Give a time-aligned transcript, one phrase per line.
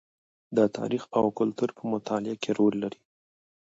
[0.57, 2.99] د تاریخ او کلتور په مطالعه کې رول لري.